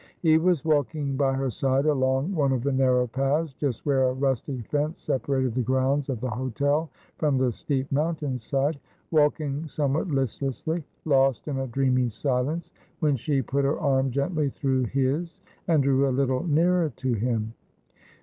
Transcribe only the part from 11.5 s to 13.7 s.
a dreamy silence— when she put